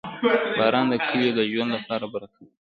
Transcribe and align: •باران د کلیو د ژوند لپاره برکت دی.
•باران 0.57 0.85
د 0.89 0.93
کلیو 1.07 1.35
د 1.37 1.39
ژوند 1.51 1.69
لپاره 1.75 2.05
برکت 2.13 2.31
دی. 2.39 2.45